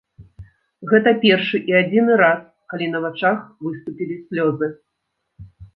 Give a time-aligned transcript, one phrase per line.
[0.91, 2.41] Гэта першы і адзіны раз,
[2.75, 3.37] калі на вачах
[3.69, 4.77] выступілі слёзы.